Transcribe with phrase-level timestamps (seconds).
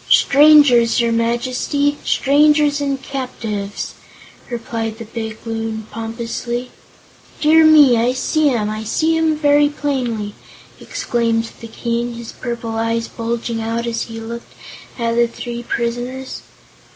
[0.09, 3.93] "Strangers, your Majesty strangers and captives,"
[4.49, 6.71] replied the big Loon, pompously.
[7.39, 7.95] "Dear me!
[7.95, 8.67] I see 'em.
[8.67, 10.33] I see 'em very plainly,"
[10.79, 14.53] exclaimed the King, his purple eyes bulging out as he looked
[14.97, 16.41] at the three prisoners.